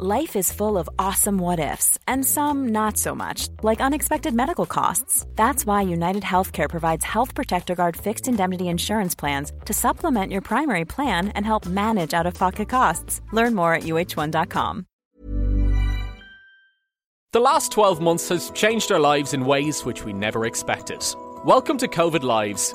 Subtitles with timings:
[0.00, 4.64] Life is full of awesome what ifs, and some not so much, like unexpected medical
[4.64, 5.26] costs.
[5.34, 10.40] That's why United Healthcare provides Health Protector Guard fixed indemnity insurance plans to supplement your
[10.40, 13.22] primary plan and help manage out of pocket costs.
[13.32, 14.86] Learn more at uh1.com.
[17.32, 21.04] The last 12 months has changed our lives in ways which we never expected.
[21.44, 22.72] Welcome to COVID Lives,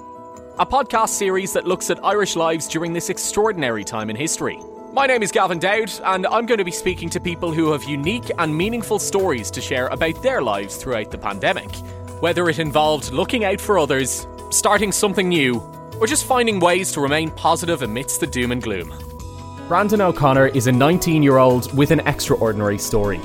[0.60, 4.60] a podcast series that looks at Irish lives during this extraordinary time in history.
[4.94, 7.84] My name is Gavin Dowd, and I'm going to be speaking to people who have
[7.84, 11.76] unique and meaningful stories to share about their lives throughout the pandemic.
[12.20, 15.56] Whether it involved looking out for others, starting something new,
[16.00, 18.94] or just finding ways to remain positive amidst the doom and gloom.
[19.68, 23.20] Brandon O'Connor is a 19 year old with an extraordinary story.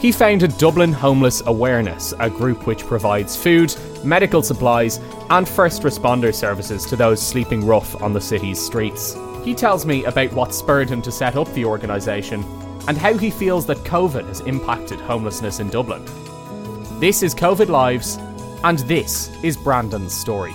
[0.00, 6.34] He founded Dublin Homeless Awareness, a group which provides food, medical supplies, and first responder
[6.34, 9.14] services to those sleeping rough on the city's streets.
[9.44, 12.42] He tells me about what spurred him to set up the organisation
[12.88, 16.02] and how he feels that COVID has impacted homelessness in Dublin.
[16.98, 18.16] This is COVID Lives,
[18.64, 20.54] and this is Brandon's story.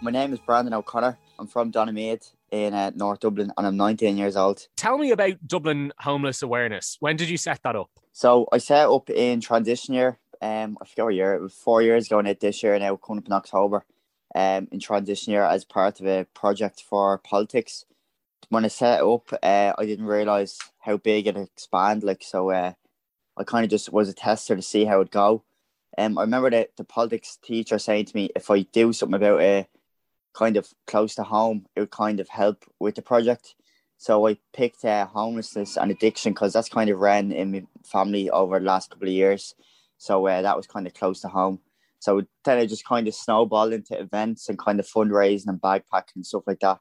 [0.00, 1.16] My name is Brandon O'Connor.
[1.38, 4.66] I'm from Donaghmede in uh, North Dublin and I'm 19 years old.
[4.76, 6.96] Tell me about Dublin Homeless Awareness.
[6.98, 7.90] When did you set that up?
[8.12, 11.82] So I set up in transition year um, I forget what year it was four
[11.82, 13.84] years ago now this year now coming up in October
[14.34, 17.84] um, in transition year as part of a project for politics.
[18.48, 22.50] When I set it up, uh, I didn't realise how big it expand like so
[22.50, 22.72] uh,
[23.36, 25.44] I kind of just was a tester to see how it go.
[25.98, 29.40] Um, I remember that the politics teacher saying to me if I do something about
[29.40, 29.68] it
[30.32, 33.54] kind of close to home, it would kind of help with the project.
[33.98, 38.30] So I picked uh, homelessness and addiction because that's kind of ran in my family
[38.30, 39.54] over the last couple of years.
[40.00, 41.60] So uh, that was kind of close to home.
[41.98, 46.16] So then I just kind of snowballed into events and kind of fundraising and backpacking
[46.16, 46.78] and stuff like that.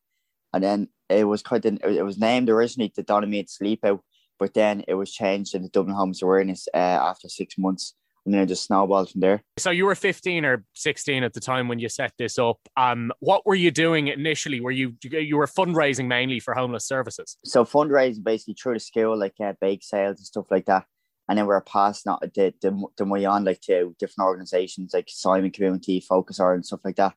[0.54, 4.02] And then it was kind of it was named originally the Donaghmede Sleep Out,
[4.40, 7.94] but then it was changed into Dublin Homeless Awareness uh, after six months.
[8.26, 9.44] And then I just snowballed from there.
[9.58, 12.60] So you were 15 or 16 at the time when you set this up.
[12.78, 14.62] Um, what were you doing initially?
[14.62, 17.38] Were you you were fundraising mainly for homeless services?
[17.44, 20.86] So fundraising basically through the school, like uh, bake sales and stuff like that
[21.30, 25.06] and then we're passing not the, the, the money on like to different organizations like
[25.08, 27.14] Simon Community, Focus and stuff like that.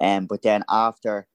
[0.00, 1.26] Um, but then after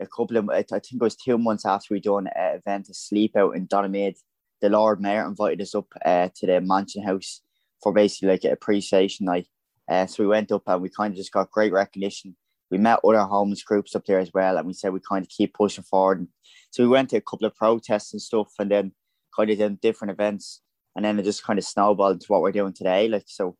[0.00, 2.94] a couple of, I think it was two months after we done an event, a
[2.94, 4.16] sleep out in Donaghmede,
[4.60, 7.42] the Lord Mayor invited us up uh, to the Mansion House
[7.82, 9.48] for basically like an appreciation night.
[9.90, 12.36] Uh, so we went up and we kind of just got great recognition.
[12.70, 15.28] We met other homeless groups up there as well, and we said we kind of
[15.28, 16.28] keep pushing forward.
[16.70, 18.92] So we went to a couple of protests and stuff, and then
[19.36, 20.60] kind of did different events
[20.94, 23.08] and then it just kind of snowballed to what we're doing today.
[23.08, 23.56] Like so,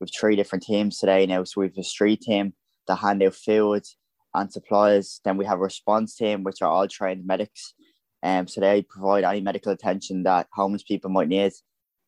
[0.00, 1.44] we've three different teams today now.
[1.44, 2.54] So we've a street team
[2.86, 3.84] that hand out food
[4.34, 5.20] and supplies.
[5.24, 7.74] Then we have a response team, which are all trained medics.
[8.22, 11.52] Um, so they provide any medical attention that homeless people might need.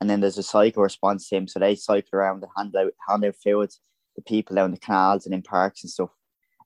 [0.00, 1.46] And then there's a cycle response team.
[1.46, 3.70] So they cycle around and hand out, hand out food
[4.16, 6.10] to people down the canals and in parks and stuff.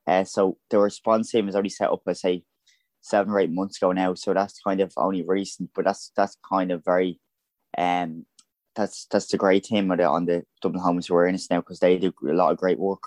[0.07, 2.45] Uh, so the response team is already set up, I say,
[3.03, 4.15] seven or eight months ago now.
[4.15, 7.21] So that's kind of only recent, but that's that's kind of very
[7.77, 8.25] um,
[8.75, 11.99] that's that's the great team on the, on the Dublin Homeless Awareness now because they
[11.99, 13.03] do a lot of great work.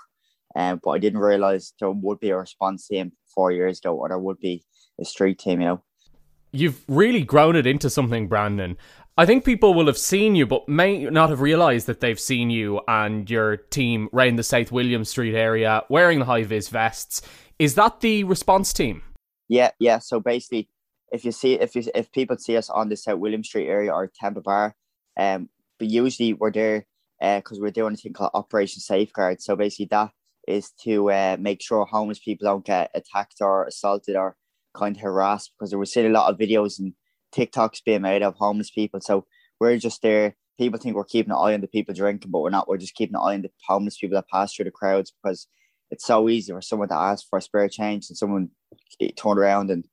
[0.56, 4.08] Um, but I didn't realize there would be a response team four years ago, or
[4.08, 4.64] there would be
[5.00, 5.60] a street team.
[5.60, 5.82] You know,
[6.52, 8.76] you've really grown it into something, Brandon.
[9.16, 12.50] I think people will have seen you, but may not have realised that they've seen
[12.50, 17.22] you and your team around the South William Street area wearing the high vis vests.
[17.58, 19.02] Is that the response team?
[19.48, 19.98] Yeah, yeah.
[19.98, 20.68] So basically,
[21.10, 23.92] if you see if you, if people see us on the South William Street area
[23.92, 24.74] or Temple Bar,
[25.18, 25.48] um,
[25.78, 26.86] but usually we're there
[27.20, 29.42] because uh, we're doing a thing called Operation Safeguard.
[29.42, 30.10] So basically, that
[30.48, 34.36] is to uh, make sure homeless people don't get attacked or assaulted or
[34.74, 36.94] kind of harassed because we're seeing a lot of videos and
[37.34, 39.00] TikToks being made of homeless people.
[39.00, 39.26] So
[39.58, 40.36] we're just there.
[40.58, 42.68] People think we're keeping an eye on the people drinking, but we're not.
[42.68, 45.46] We're just keeping an eye on the homeless people that pass through the crowds because
[45.90, 48.50] it's so easy for someone to ask for a spare change and someone
[49.16, 49.86] turn around and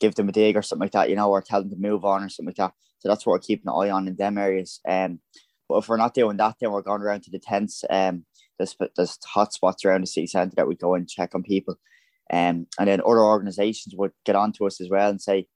[0.00, 2.04] give them a dig or something like that, you know, or tell them to move
[2.04, 2.72] on or something like that.
[2.98, 4.80] So that's what we're keeping an eye on in them areas.
[4.88, 5.20] Um,
[5.68, 7.84] but if we're not doing that, then we're going around to the tents.
[7.90, 8.24] Um,
[8.58, 11.76] there's there's hot spots around the city centre that we go and check on people.
[12.32, 15.46] Um, and then other organisations would get on to us as well and say,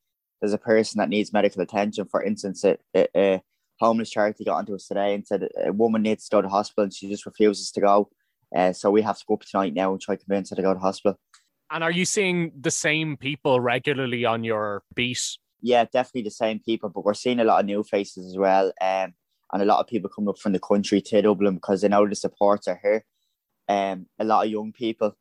[0.41, 2.07] there's a person that needs medical attention.
[2.11, 3.43] For instance, a, a,
[3.81, 6.85] homeless charity got onto us today and said a woman needs to go to hospital
[6.85, 8.11] and she just refuses to go.
[8.55, 10.63] Uh, so we have to go up tonight now and try to convince her to
[10.63, 11.19] go to hospital.
[11.71, 15.39] And are you seeing the same people regularly on your beat?
[15.63, 18.73] Yeah, definitely the same people, but we're seeing a lot of new faces as well.
[18.81, 19.15] Um,
[19.53, 22.09] and a lot of people coming up from the country to Dublin because they know
[22.09, 23.05] the supports are here.
[23.69, 25.17] Um, a lot of young people,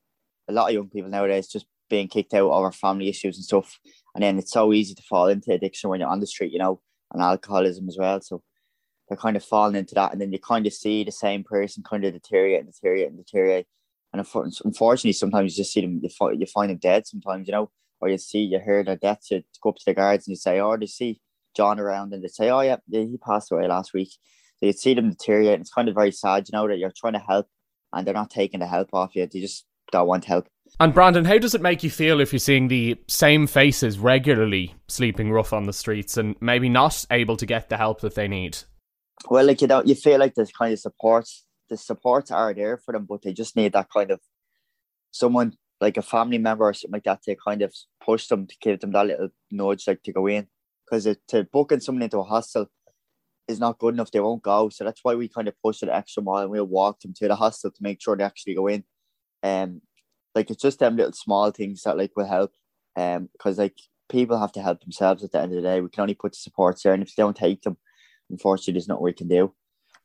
[0.48, 3.80] a lot of young people nowadays just being kicked out over family issues and stuff.
[4.16, 6.60] And then it's so easy to fall into addiction when you're on the street, you
[6.60, 6.81] know,
[7.12, 8.22] and alcoholism as well.
[8.22, 8.42] So
[9.07, 10.12] they're kind of falling into that.
[10.12, 13.18] And then you kind of see the same person kind of deteriorate and deteriorate and
[13.18, 13.68] deteriorate.
[14.11, 17.51] And unfortunately, sometimes you just see them, you find, you find them dead sometimes, you
[17.51, 17.69] know,
[18.01, 20.35] or you see, you hear their deaths, you go up to the guards and you
[20.38, 21.21] say, oh, they see
[21.56, 24.09] John around and they say, oh, yeah, he passed away last week.
[24.57, 25.59] So you see them deteriorate.
[25.59, 27.47] It's kind of very sad, you know, that you're trying to help
[27.94, 29.27] and they're not taking the help off you.
[29.27, 30.47] They just don't want help.
[30.79, 34.75] And Brandon, how does it make you feel if you're seeing the same faces regularly
[34.88, 38.27] sleeping rough on the streets and maybe not able to get the help that they
[38.27, 38.57] need?
[39.29, 41.27] Well, like you know, you feel like there's kind of support.
[41.69, 44.19] The supports are there for them, but they just need that kind of
[45.12, 47.74] someone like a family member or something like that to kind of
[48.04, 50.48] push them to give them that little nudge, like to go in.
[50.86, 52.68] Because to booking someone into a hostel
[53.48, 54.12] is not good enough.
[54.12, 54.69] They won't go.
[54.69, 57.27] So that's why we kind of push it extra mile and we'll walk them to
[57.27, 58.83] the hostel to make sure they actually go in.
[59.44, 59.81] Um,
[60.36, 62.54] like it's just them little small things that like will help.
[62.95, 63.77] Um, because like
[64.10, 65.81] people have to help themselves at the end of the day.
[65.81, 67.77] We can only put the supports there, and if they don't take them,
[68.30, 69.54] unfortunately, there's not we can do.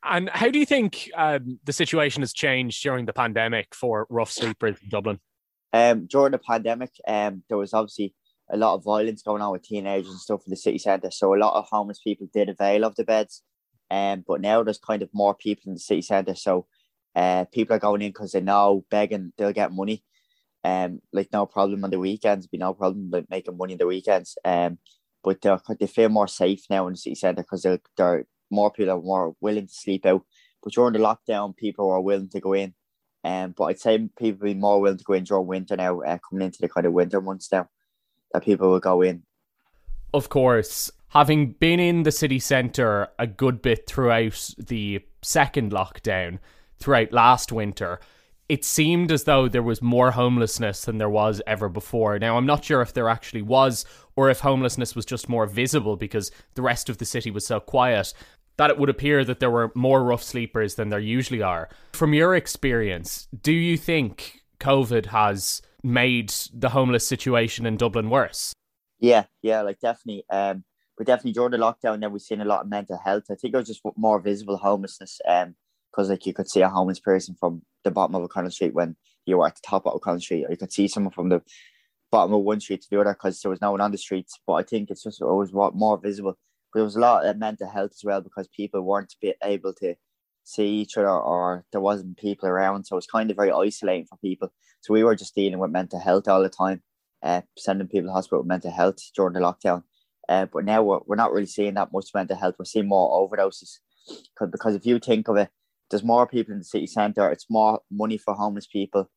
[0.05, 4.31] And how do you think um, the situation has changed during the pandemic for rough
[4.31, 5.19] sleepers in Dublin?
[5.73, 8.15] Um, during the pandemic, um, there was obviously
[8.51, 11.11] a lot of violence going on with teenagers and stuff in the city centre.
[11.11, 13.43] So a lot of homeless people did avail of the beds.
[13.91, 16.35] Um, but now there's kind of more people in the city centre.
[16.35, 16.67] So
[17.15, 20.05] uh, people are going in because they know begging they'll get money.
[20.65, 23.87] Um, like no problem on the weekends, be no problem like making money on the
[23.87, 24.39] weekends.
[24.45, 24.79] Um,
[25.23, 25.41] but
[25.79, 29.03] they feel more safe now in the city centre because they're, they're more people are
[29.03, 30.23] more willing to sleep out.
[30.63, 32.75] But during the lockdown, people are willing to go in.
[33.23, 36.19] Um, but I'd say people be more willing to go in during winter now, uh,
[36.29, 37.69] coming into the kind of winter months now
[38.33, 39.23] that people will go in.
[40.13, 46.39] Of course, having been in the city centre a good bit throughout the second lockdown,
[46.79, 47.99] throughout last winter,
[48.49, 52.19] it seemed as though there was more homelessness than there was ever before.
[52.19, 53.87] Now, I'm not sure if there actually was,
[54.17, 57.59] or if homelessness was just more visible because the rest of the city was so
[57.59, 58.13] quiet
[58.57, 61.69] that it would appear that there were more rough sleepers than there usually are.
[61.93, 68.55] From your experience, do you think COVID has made the homeless situation in Dublin worse.
[68.99, 70.25] Yeah, yeah, like definitely.
[70.31, 70.65] Um,
[70.97, 73.25] but definitely during the lockdown, then we've seen a lot of mental health.
[73.31, 75.21] I think it was just more visible homelessness.
[75.29, 75.55] Um,
[75.91, 78.97] because like you could see a homeless person from the bottom of O'Connell Street when
[79.27, 81.41] you were at the top of O'Connell Street, or you could see someone from the
[82.11, 84.41] bottom of one street to the other because there was no one on the streets.
[84.47, 86.37] But I think it's just always more visible.
[86.75, 89.95] But there was a lot of mental health as well because people weren't able to
[90.43, 92.85] see each other or there wasn't people around.
[92.85, 94.53] So it's kind of very isolating for people.
[94.81, 96.83] So we were just dealing with mental health all the time,
[97.23, 99.85] uh, sending people to hospital with mental health during the lockdown.
[100.29, 102.57] Uh, but now we're, we're not really seeing that much mental health.
[102.59, 103.79] We're seeing more overdoses.
[104.37, 105.51] Cause, because if you think of it,
[105.91, 109.09] there's more people in the city centre, it's more money for homeless people,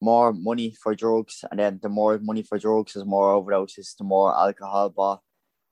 [0.00, 4.04] more money for drugs, and then the more money for drugs, there's more overdoses, the
[4.04, 5.20] more alcohol bought.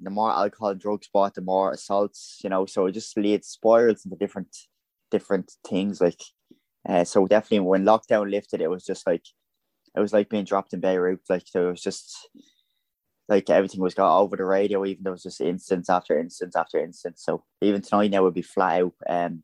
[0.01, 4.05] The more alcohol drugs bought, the more assaults, you know, so it just leads spirals
[4.05, 4.57] into different
[5.11, 6.01] different things.
[6.01, 6.21] Like,
[6.89, 9.25] uh, so definitely when lockdown lifted, it was just like
[9.95, 11.21] it was like being dropped in Beirut.
[11.29, 12.29] Like so it was just
[13.29, 14.85] like everything was got over the radio.
[14.85, 17.23] Even there was just instance after instance after instance.
[17.25, 18.95] So even tonight now would be flat out.
[19.09, 19.43] Um,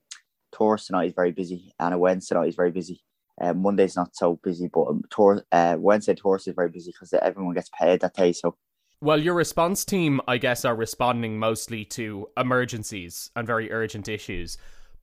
[0.56, 3.02] Thursday tonight is very busy, and a Wednesday night is very busy.
[3.40, 7.12] Um, Monday's not so busy, but um, tour, uh, Wednesday, Thursday is very busy because
[7.12, 8.32] everyone gets paid that day.
[8.32, 8.56] So
[9.00, 14.56] well, your response team, I guess, are responding mostly to emergencies and very urgent issues.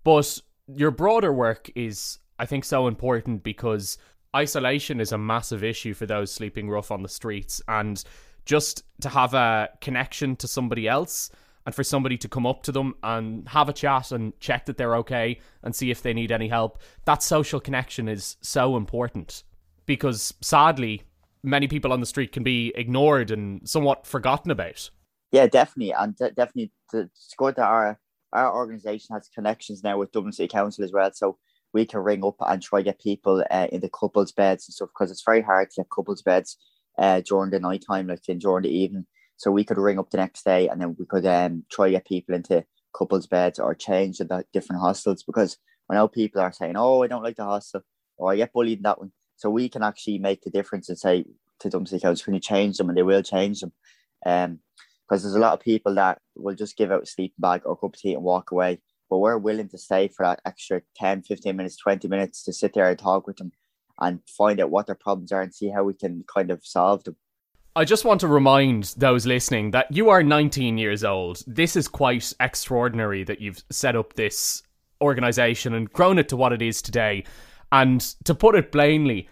[0.04, 3.98] But your broader work is, I think, so important because
[4.36, 7.62] isolation is a massive issue for those sleeping rough on the streets.
[7.68, 8.04] And
[8.46, 11.30] just to have a connection to somebody else
[11.66, 14.78] and for somebody to come up to them and have a chat and check that
[14.78, 19.44] they're okay and see if they need any help, that social connection is so important
[19.86, 21.04] because sadly,
[21.44, 24.90] many people on the street can be ignored and somewhat forgotten about.
[25.32, 25.94] Yeah, definitely.
[25.94, 28.00] And definitely, it's good that our
[28.32, 31.12] our organisation has connections now with Dublin City Council as well.
[31.14, 31.38] So
[31.74, 34.90] we can ring up and try get people uh, in the couples beds and stuff
[34.90, 36.58] because it's very hard to get couples beds
[36.98, 39.06] uh, during the night time, like in, during the evening.
[39.38, 42.06] So we could ring up the next day and then we could um, try get
[42.06, 42.64] people into
[42.96, 45.58] couples beds or change the different hostels because
[45.90, 47.82] I know people are saying, "Oh, I don't like the hostel,"
[48.18, 49.12] or "I get bullied in that one."
[49.44, 51.26] So we can actually make the difference and say
[51.60, 53.74] to City Council, "Can you change them?" And they will change them.
[54.26, 54.60] Um,
[55.06, 57.74] because there's a lot of people that will just give out a sleeping bag or
[57.74, 58.80] a cup of tea and walk away.
[59.10, 62.74] But we're willing to stay for that extra 10, 15 minutes, 20 minutes to sit
[62.74, 63.52] there and talk with them
[64.00, 67.04] and find out what their problems are and see how we can kind of solve
[67.04, 67.18] them.
[67.76, 71.44] I just want to remind those listening that you are 19 years old.
[71.46, 74.64] This is quite extraordinary that you've set up this
[75.02, 77.26] organization and grown it to what it is today.
[77.74, 79.28] And to put it plainly,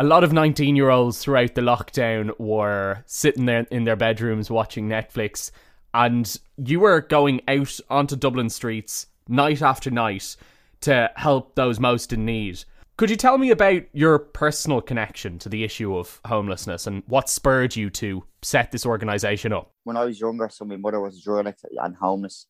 [0.00, 4.50] a lot of 19 year olds throughout the lockdown were sitting there in their bedrooms
[4.50, 5.50] watching Netflix,
[5.92, 10.36] and you were going out onto Dublin streets night after night
[10.80, 12.64] to help those most in need.
[12.96, 17.28] Could you tell me about your personal connection to the issue of homelessness and what
[17.28, 19.70] spurred you to set this organisation up?
[19.84, 22.46] When I was younger, so my mother was a drug and homeless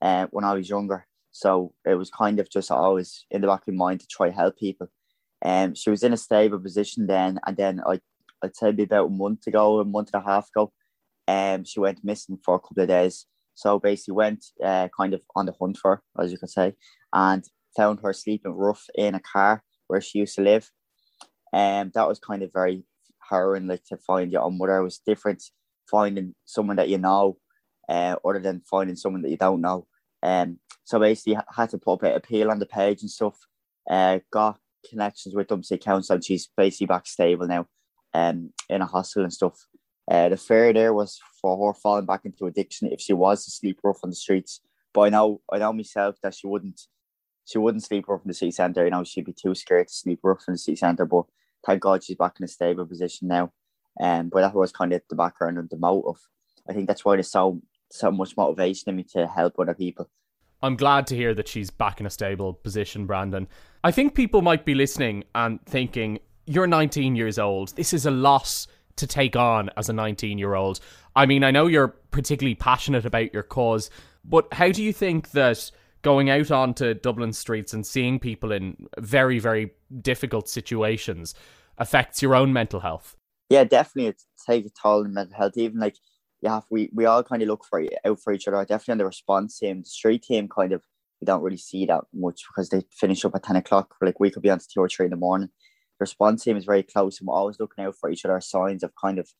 [0.00, 1.06] uh, when I was younger.
[1.32, 4.30] So it was kind of just always in the back of my mind to try
[4.30, 4.88] help people.
[5.44, 8.00] Um, she was in a stable position then, and then I,
[8.42, 10.72] I'd say about a month ago, a month and a half ago,
[11.28, 13.26] um, she went missing for a couple of days.
[13.54, 16.74] So basically went uh, kind of on the hunt for her, as you could say,
[17.12, 17.44] and
[17.76, 20.70] found her sleeping rough in a car where she used to live.
[21.52, 22.84] And um, that was kind of very
[23.30, 24.78] harrowing, like to find your own mother.
[24.78, 25.42] It was different
[25.88, 27.38] finding someone that you know,
[27.88, 29.86] uh, other than finding someone that you don't know.
[30.22, 33.38] Um, so basically, had to put up a appeal on the page and stuff.
[33.88, 34.58] Uh, got
[34.88, 37.66] connections with Dumpsy Council, and she's basically back stable now,
[38.12, 39.66] um, in a hospital and stuff.
[40.10, 43.50] Uh, the fear there was for her falling back into addiction if she was to
[43.50, 44.60] sleep rough on the streets.
[44.92, 46.80] But I know, I know myself that she wouldn't
[47.46, 48.84] she wouldn't sleep rough in the city centre.
[48.84, 51.04] You know, she'd be too scared to sleep rough in the city centre.
[51.04, 51.24] But
[51.66, 53.52] thank God she's back in a stable position now.
[54.00, 56.20] Um, but that was kind of the background and the motive.
[56.68, 57.60] I think that's why there's so
[57.90, 60.10] so much motivation in me to help other people.
[60.64, 63.46] I'm glad to hear that she's back in a stable position, Brandon.
[63.82, 67.76] I think people might be listening and thinking, you're 19 years old.
[67.76, 68.66] This is a loss
[68.96, 70.80] to take on as a 19 year old.
[71.14, 73.90] I mean, I know you're particularly passionate about your cause,
[74.24, 75.70] but how do you think that
[76.04, 81.34] going out onto Dublin streets and seeing people in very, very difficult situations
[81.78, 83.16] affects your own mental health.
[83.48, 84.10] Yeah, definitely.
[84.10, 85.56] It takes a toll on mental health.
[85.56, 85.96] Even like,
[86.44, 88.62] yeah, we, we all kind of look for out for each other.
[88.66, 90.82] Definitely on the response team, the street team kind of,
[91.18, 93.94] we don't really see that much because they finish up at 10 o'clock.
[94.02, 95.48] Like we could be on to two or three in the morning.
[95.48, 98.38] The response team is very close and we're always looking out for each other.
[98.42, 99.30] Signs of kind of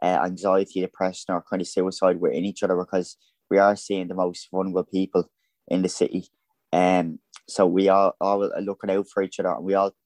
[0.00, 3.16] uh, anxiety, depression, or kind of suicide within each other because
[3.50, 5.28] we are seeing the most vulnerable people
[5.66, 6.28] in the city.
[6.72, 9.96] Um, so we all, all are looking out for each other and we all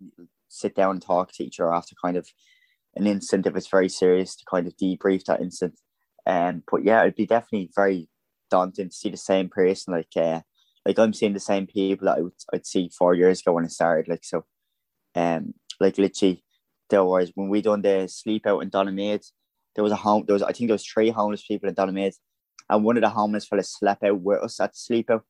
[0.48, 2.26] sit down and talk to each other after kind of
[2.94, 5.78] an incident if it's very serious to kind of debrief that incident.
[6.26, 8.08] Um, but yeah, it'd be definitely very
[8.50, 10.40] daunting to see the same person like uh,
[10.84, 13.64] like I'm seeing the same people that I would I'd see four years ago when
[13.64, 14.08] I started.
[14.08, 14.44] Like so,
[15.14, 16.44] um, like literally,
[16.90, 19.26] there was when we done the sleep out in Donaghmede,
[19.74, 20.24] there was a home.
[20.26, 22.14] There was I think there was three homeless people in Donaghmede,
[22.68, 25.24] and one of the homeless fellas slept out with us at sleep out.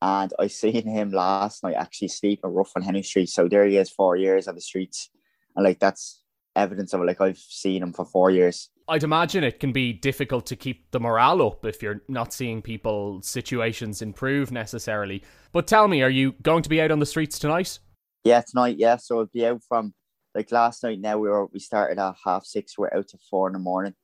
[0.00, 3.28] And I seen him last night actually sleeping rough on Henry Street.
[3.28, 5.08] So there he is, four years on the streets.
[5.54, 6.24] And like that's
[6.56, 7.06] evidence of it.
[7.06, 8.68] Like I've seen him for four years.
[8.88, 12.62] I'd imagine it can be difficult to keep the morale up if you're not seeing
[12.62, 15.22] people's situations improve necessarily.
[15.52, 17.78] But tell me, are you going to be out on the streets tonight?
[18.24, 18.96] Yeah, tonight, yeah.
[18.96, 19.94] So I'll be out from
[20.34, 23.48] like last night now we were we started at half six, we're out to four
[23.48, 23.94] in the morning.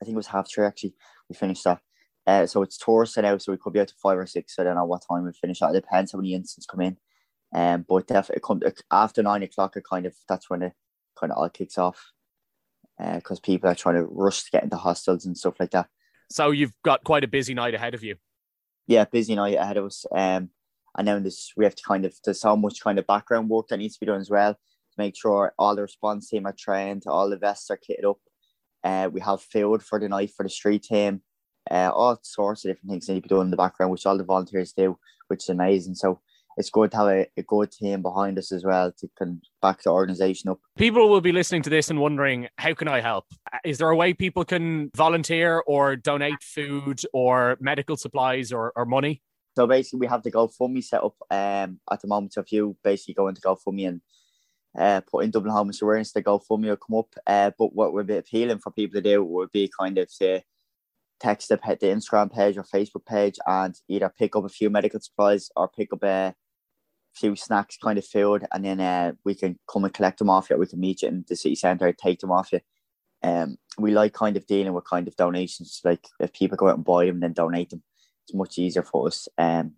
[0.00, 0.94] I think it was half three actually.
[1.28, 1.80] We finished that.
[2.26, 4.56] Uh, so it's Thursday now, so we could be out to five or six.
[4.56, 5.62] So I don't know what time we finish.
[5.62, 6.96] It depends how many incidents come in.
[7.54, 8.60] Um, but definitely come
[8.90, 9.76] after nine o'clock.
[9.76, 10.72] It kind of that's when it
[11.18, 12.12] kind of all kicks off,
[12.98, 15.88] because uh, people are trying to rush to get into hostels and stuff like that.
[16.30, 18.16] So you've got quite a busy night ahead of you.
[18.86, 20.04] Yeah, busy night ahead of us.
[20.14, 20.50] Um,
[20.98, 23.68] and then this we have to kind of there's so much kind of background work
[23.68, 24.58] that needs to be done as well to
[24.96, 28.18] make sure all the response team are trained, all the vests are kitted up.
[28.82, 31.20] Uh, we have field for the night for the street team
[31.70, 34.16] uh, all sorts of different things need to be done in the background, which all
[34.16, 34.98] the volunteers do,
[35.28, 35.94] which is amazing.
[35.94, 36.20] So
[36.56, 39.82] it's good to have a, a good team behind us as well to can back
[39.82, 40.58] the organisation up.
[40.76, 43.26] People will be listening to this and wondering, how can I help?
[43.64, 48.86] Is there a way people can volunteer or donate food or medical supplies or, or
[48.86, 49.22] money?
[49.54, 52.34] So basically, we have the GoFundMe set up um, at the moment.
[52.34, 54.00] So if you basically go into GoFundMe and
[54.78, 57.08] uh, put in Dublin Homeless Awareness, the GoFundMe will come up.
[57.26, 60.42] Uh, but what would be appealing for people to do would be kind of to
[61.20, 65.00] text the, the Instagram page or Facebook page and either pick up a few medical
[65.00, 66.34] supplies or pick up a
[67.16, 70.50] few snacks, kind of food, and then uh, we can come and collect them off
[70.50, 70.56] you.
[70.56, 72.60] We can meet you in the city centre, take them off you.
[73.22, 75.80] Um, we like kind of dealing with kind of donations.
[75.84, 77.82] Like if people go out and buy them, then donate them.
[78.24, 79.28] It's much easier for us.
[79.38, 79.72] Um,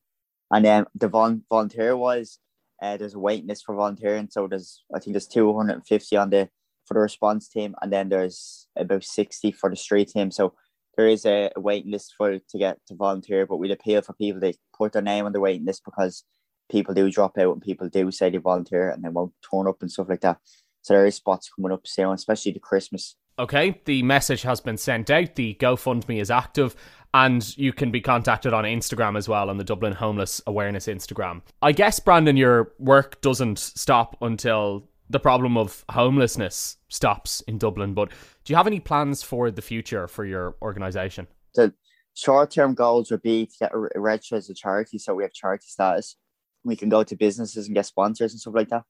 [0.51, 2.39] and then the vol- volunteer wise,
[2.83, 4.29] uh, there's a waiting list for volunteering.
[4.31, 6.49] So there's I think there's 250 on the
[6.87, 10.31] for the response team, and then there's about 60 for the street team.
[10.31, 10.55] So
[10.97, 14.15] there is a, a waiting list for to get to volunteer, but we'd appeal for
[14.15, 16.25] people to put their name on the waiting list because
[16.69, 19.81] people do drop out and people do say they volunteer and they won't turn up
[19.81, 20.39] and stuff like that.
[20.83, 23.17] So there is spots coming up soon, especially the Christmas.
[23.39, 25.37] Okay, the message has been sent out.
[25.37, 26.75] The GoFundMe is active,
[27.15, 31.43] and you can be contacted on Instagram as well on the Dublin Homeless Awareness Instagram.
[31.63, 37.95] I guess, Brandon, your work doesn't stop until the problem of homelessness stops in Dublin,
[37.95, 38.11] but
[38.45, 41.29] do you have any plans for the future for your organisation?
[41.55, 41.73] The
[42.15, 45.67] short term goals would be to get registered as a charity so we have charity
[45.69, 46.17] status.
[46.65, 48.85] We can go to businesses and get sponsors and stuff like that.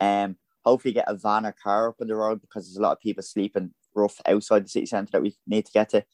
[0.00, 2.92] Um, hopefully get a van or car up on the road because there's a lot
[2.92, 6.04] of people sleeping rough outside the city centre that we need to get to.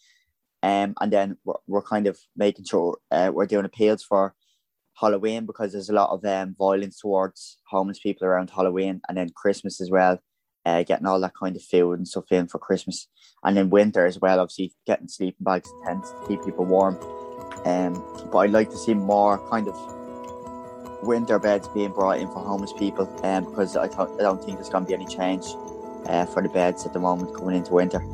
[0.62, 4.34] Um, and then we're, we're kind of making sure uh, we're doing appeals for
[4.94, 9.30] Halloween because there's a lot of um, violence towards homeless people around Halloween and then
[9.34, 10.18] Christmas as well.
[10.66, 13.08] Uh, getting all that kind of food and stuff in for Christmas,
[13.44, 14.40] and then winter as well.
[14.40, 16.96] Obviously, getting sleeping bags and tents to keep people warm.
[17.64, 17.94] Um,
[18.30, 19.99] but I'd like to see more kind of
[21.02, 24.58] winter beds being brought in for homeless people, um, because I, th- I don't think
[24.58, 25.44] there's going to be any change
[26.06, 28.04] uh, for the beds at the moment coming into winter.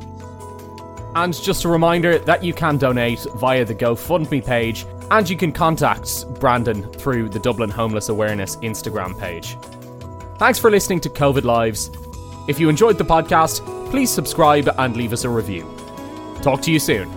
[1.15, 5.51] And just a reminder that you can donate via the GoFundMe page and you can
[5.51, 9.57] contact Brandon through the Dublin Homeless Awareness Instagram page.
[10.37, 11.89] Thanks for listening to COVID Lives.
[12.47, 15.65] If you enjoyed the podcast, please subscribe and leave us a review.
[16.41, 17.16] Talk to you soon.